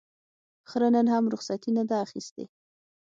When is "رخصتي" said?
1.33-1.69